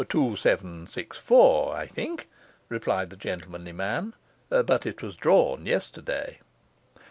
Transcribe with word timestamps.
'Two 0.09 0.35
seven 0.35 0.87
six 0.87 1.15
four, 1.19 1.75
I 1.75 1.85
think,' 1.85 2.27
replied 2.69 3.11
the 3.11 3.15
gentlemanly 3.15 3.71
man; 3.71 4.15
'but 4.49 4.87
it 4.87 5.03
was 5.03 5.15
drawn 5.15 5.67
yesterday. 5.67 6.39